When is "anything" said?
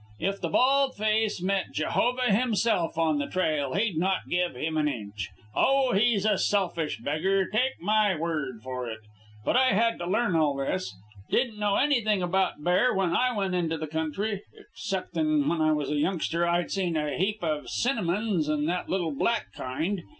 11.75-12.23